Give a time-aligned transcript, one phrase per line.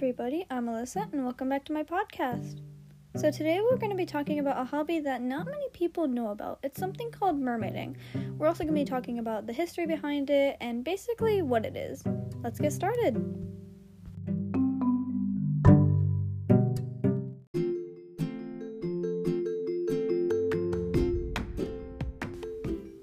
[0.00, 0.46] everybody.
[0.48, 2.62] I'm Alyssa, and welcome back to my podcast.
[3.16, 6.28] So, today we're going to be talking about a hobby that not many people know
[6.28, 6.58] about.
[6.62, 7.96] It's something called mermaiding.
[8.38, 11.76] We're also going to be talking about the history behind it and basically what it
[11.76, 12.02] is.
[12.42, 13.14] Let's get started.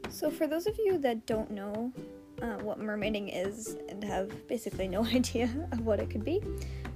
[0.09, 1.93] So, for those of you that don't know
[2.41, 6.41] uh, what mermaiding is and have basically no idea of what it could be,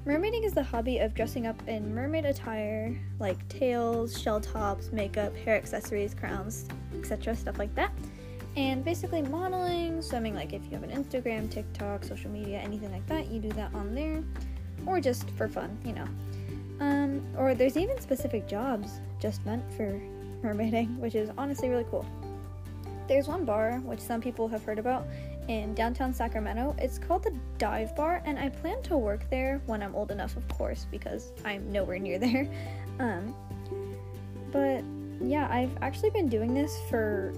[0.06, 5.36] mermaiding is the hobby of dressing up in mermaid attire like tails, shell tops, makeup,
[5.38, 7.92] hair accessories, crowns, etc., stuff like that.
[8.58, 13.06] And basically, modeling, swimming, like if you have an Instagram, TikTok, social media, anything like
[13.08, 14.24] that, you do that on there,
[14.86, 16.08] or just for fun, you know.
[16.80, 20.02] Um, or there's even specific jobs just meant for
[20.44, 22.06] mermaiding, which is honestly really cool.
[23.08, 25.06] There's one bar, which some people have heard about,
[25.48, 26.76] in downtown Sacramento.
[26.78, 30.38] It's called the Dive Bar, and I plan to work there when I'm old enough,
[30.38, 32.48] of course, because I'm nowhere near there.
[33.00, 33.34] Um,
[34.52, 34.84] but
[35.24, 37.34] yeah, I've actually been doing this for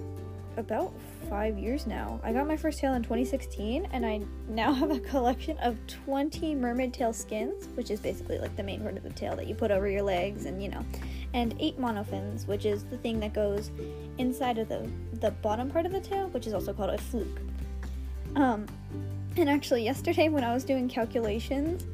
[0.57, 0.93] about
[1.29, 2.19] five years now.
[2.23, 6.55] I got my first tail in 2016, and I now have a collection of 20
[6.55, 9.55] mermaid tail skins, which is basically like the main part of the tail that you
[9.55, 10.83] put over your legs, and you know,
[11.33, 13.71] and eight monofins, which is the thing that goes
[14.17, 17.39] inside of the the bottom part of the tail, which is also called a fluke.
[18.35, 18.65] Um,
[19.37, 21.85] and actually, yesterday when I was doing calculations,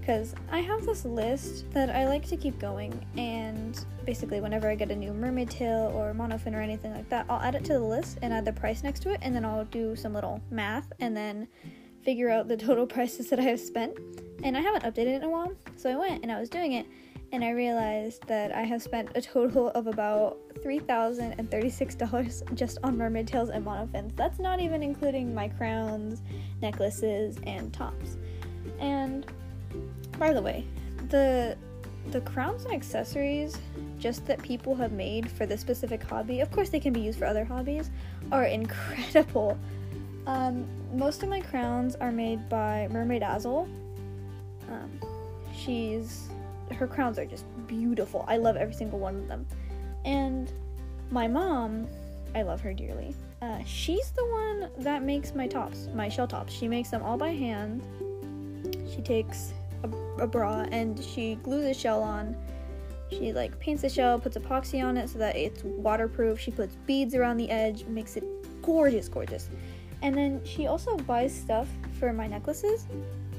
[0.00, 4.74] because I have this list that I like to keep going, and basically, whenever I
[4.74, 7.72] get a new mermaid tail or monofin or anything like that, I'll add it to
[7.72, 10.40] the list and add the price next to it, and then I'll do some little
[10.50, 11.48] math and then
[12.04, 13.98] figure out the total prices that I have spent.
[14.44, 16.74] And I haven't updated it in a while, so I went and I was doing
[16.74, 16.86] it,
[17.36, 23.28] and I realized that I have spent a total of about $3,036 just on mermaid
[23.28, 24.16] tails and monofins.
[24.16, 26.22] That's not even including my crowns,
[26.62, 28.16] necklaces, and tops.
[28.78, 29.26] And
[30.18, 30.64] by the way,
[31.10, 31.58] the
[32.10, 33.58] the crowns and accessories
[33.98, 37.18] just that people have made for this specific hobby, of course they can be used
[37.18, 37.90] for other hobbies,
[38.32, 39.58] are incredible.
[40.26, 43.68] Um, most of my crowns are made by Mermaid Azul.
[44.70, 44.90] Um,
[45.54, 46.30] she's
[46.72, 48.24] her crowns are just beautiful.
[48.28, 49.46] I love every single one of them.
[50.04, 50.52] And
[51.10, 51.86] my mom,
[52.34, 53.14] I love her dearly.
[53.42, 56.52] Uh, she's the one that makes my tops, my shell tops.
[56.52, 57.82] She makes them all by hand.
[58.94, 59.52] She takes
[59.84, 62.36] a, a bra and she glues a shell on.
[63.10, 66.40] She like paints the shell, puts epoxy on it so that it's waterproof.
[66.40, 68.24] She puts beads around the edge, makes it
[68.62, 69.48] gorgeous, gorgeous.
[70.02, 72.86] And then she also buys stuff for my necklaces,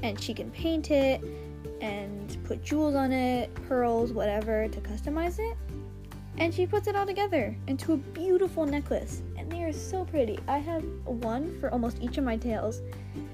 [0.02, 1.22] and she can paint it
[1.80, 5.56] and put jewels on it, pearls, whatever, to customize it.
[6.38, 9.22] And she puts it all together into a beautiful necklace.
[9.36, 10.38] And they are so pretty.
[10.46, 12.80] I have one for almost each of my tails.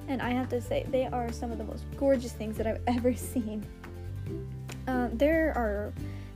[0.09, 2.81] And I have to say, they are some of the most gorgeous things that I've
[2.87, 3.67] ever seen.
[4.87, 5.93] Uh, there are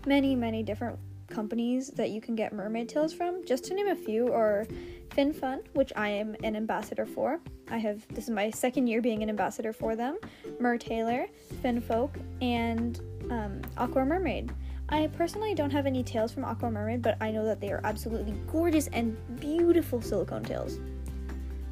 [0.06, 0.98] many, many different
[1.28, 3.44] companies that you can get mermaid tails from.
[3.44, 4.66] Just to name a few are
[5.12, 7.40] Fin Fun, which I am an ambassador for.
[7.70, 10.18] I have this is my second year being an ambassador for them.
[10.60, 11.28] Mertailor,
[11.62, 13.00] Finfolk, and
[13.30, 14.52] um, Aqua Mermaid.
[14.90, 17.80] I personally don't have any tails from Aqua Mermaid, but I know that they are
[17.84, 20.80] absolutely gorgeous and beautiful silicone tails.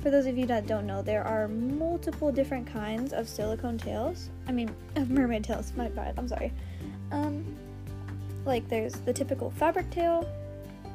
[0.01, 4.31] For those of you that don't know, there are multiple different kinds of silicone tails.
[4.47, 5.73] I mean, of mermaid tails.
[5.77, 6.15] My bad.
[6.19, 6.53] I'm sorry.
[7.11, 7.57] Um,
[8.47, 10.29] like there's the typical fabric tail,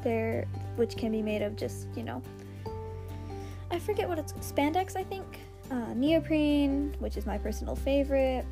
[0.03, 2.21] there, which can be made of just you know
[3.71, 5.39] I forget what it's spandex, I think.
[5.71, 8.45] Uh, neoprene, which is my personal favorite,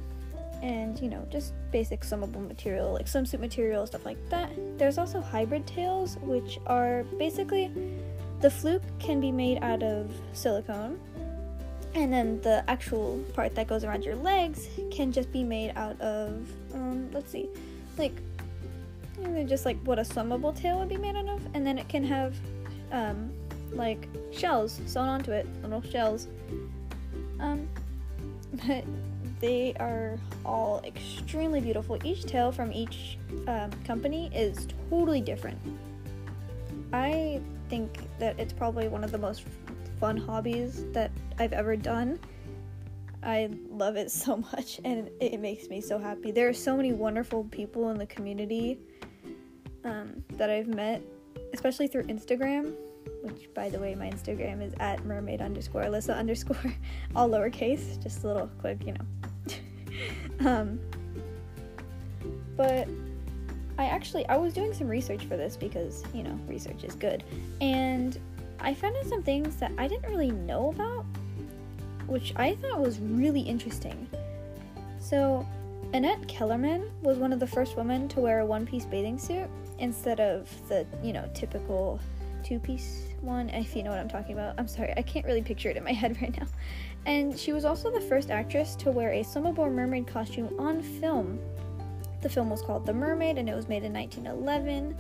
[0.62, 4.50] and you know, just basic swimmable material like swimsuit material, stuff like that.
[4.78, 7.72] There's also hybrid tails, which are basically
[8.40, 10.98] the fluke can be made out of silicone,
[11.94, 16.00] and then the actual part that goes around your legs can just be made out
[16.00, 17.50] of, um, let's see,
[17.98, 18.14] like
[19.48, 22.04] just like what a swimmable tail would be made out of, and then it can
[22.04, 22.36] have
[22.92, 23.32] um,
[23.72, 26.28] like shells sewn onto it, little shells.
[27.40, 27.68] Um,
[28.68, 28.84] but
[29.40, 31.98] they are all extremely beautiful.
[32.04, 33.18] Each tail from each
[33.48, 35.58] um, company is totally different.
[36.92, 37.40] I
[37.70, 39.44] think that it's probably one of the most
[40.00, 42.20] fun hobbies that I've ever done.
[43.22, 46.32] I love it so much and it makes me so happy.
[46.32, 48.80] There are so many wonderful people in the community
[49.84, 51.02] um, that I've met,
[51.54, 52.76] especially through Instagram
[53.22, 56.74] which by the way my instagram is at mermaid underscore alyssa underscore
[57.16, 59.06] all lowercase just a little quick you know.
[60.50, 60.80] Um
[62.56, 62.88] but
[63.78, 67.24] i actually i was doing some research for this because you know research is good.
[67.60, 68.18] And
[68.60, 71.06] i found out some things that i didn't really know about
[72.08, 74.08] which i thought was really interesting.
[75.00, 75.46] So
[75.94, 79.50] Annette Kellerman was one of the first women to wear a one piece bathing suit
[79.80, 82.00] instead of the, you know, typical
[82.44, 84.56] two piece one, if you know what I'm talking about.
[84.58, 86.48] I'm sorry, I can't really picture it in my head right now.
[87.06, 91.40] And she was also the first actress to wear a swimmable mermaid costume on film.
[92.22, 94.98] The film was called The Mermaid and it was made in 1911.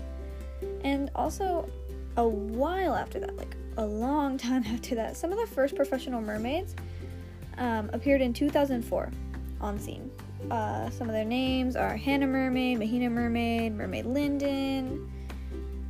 [0.83, 1.69] And also,
[2.17, 6.21] a while after that, like a long time after that, some of the first professional
[6.21, 6.75] mermaids
[7.57, 9.11] um, appeared in 2004
[9.61, 10.08] on scene.
[10.51, 15.11] Uh, some of their names are Hannah Mermaid, Mahina Mermaid, Mermaid Linden.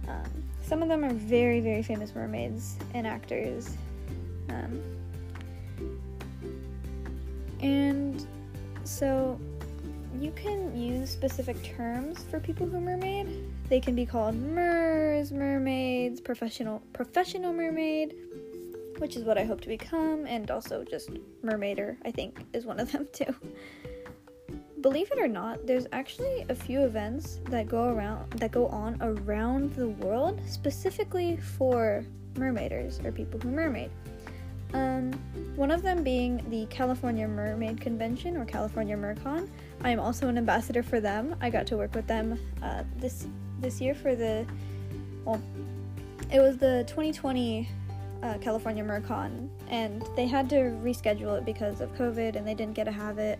[0.08, 3.76] Um, some of them are very, very famous mermaids and actors.
[4.50, 4.82] Um,
[7.62, 8.26] and
[8.84, 9.40] so
[10.20, 13.46] you can use specific terms for people who mermaid.
[13.70, 18.16] They can be called mers, mermaids, professional professional mermaid,
[18.98, 21.12] which is what I hope to become, and also just
[21.44, 23.34] mermaider, I think, is one of them too.
[24.82, 28.98] Believe it or not, there's actually a few events that go around that go on
[29.02, 32.06] around the world specifically for
[32.36, 33.92] mermaiders or people who mermaid.
[34.74, 35.12] Um,
[35.56, 39.50] one of them being the California Mermaid Convention or California MerCon.
[39.82, 41.36] I am also an ambassador for them.
[41.42, 43.28] I got to work with them uh, this
[43.60, 44.46] this year for the
[45.26, 45.42] well,
[46.32, 47.68] it was the 2020
[48.22, 52.74] uh, California MerCon, and they had to reschedule it because of COVID, and they didn't
[52.74, 53.40] get to have it.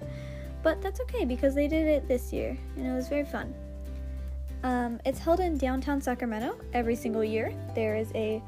[0.62, 3.54] But that's okay because they did it this year, and it was very fun.
[4.64, 7.54] Um, it's held in downtown Sacramento every single year.
[7.76, 8.42] There is a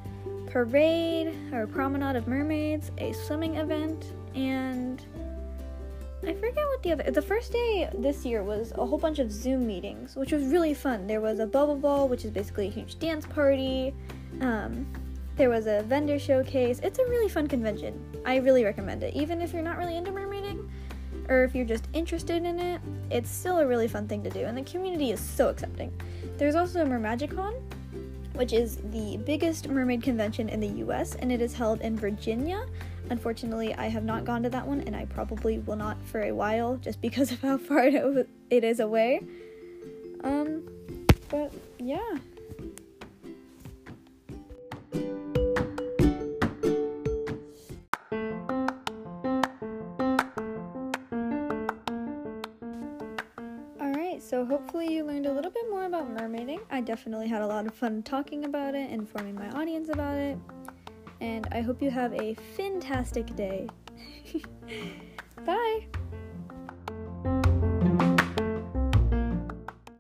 [0.48, 5.02] parade or promenade of mermaids, a swimming event, and
[6.24, 7.12] I forget what the other.
[7.12, 10.74] The first day this year was a whole bunch of Zoom meetings, which was really
[10.74, 11.08] fun.
[11.08, 13.94] There was a bubble ball, which is basically a huge dance party.
[14.42, 14.86] Um,
[15.38, 16.80] there was a vendor showcase.
[16.84, 18.00] It's a really fun convention.
[18.26, 20.31] I really recommend it, even if you're not really into mermaiding,
[21.32, 22.82] or if you're just interested in it.
[23.10, 25.92] It's still a really fun thing to do, and the community is so accepting.
[26.38, 27.54] There's also Mermagicon,
[28.34, 32.66] which is the biggest mermaid convention in the US, and it is held in Virginia.
[33.10, 36.34] Unfortunately, I have not gone to that one, and I probably will not for a
[36.34, 37.86] while just because of how far
[38.50, 39.22] it is away.
[40.26, 40.64] Um,
[41.30, 42.18] but yeah.
[55.72, 56.60] More about mermaiding.
[56.70, 60.38] I definitely had a lot of fun talking about it, informing my audience about it,
[61.22, 63.68] and I hope you have a fantastic day.
[65.46, 65.88] Bye!